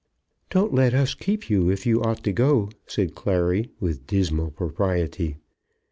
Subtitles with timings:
[0.49, 5.37] "Don't let us keep you if you ought to go," said Clary, with dismal propriety.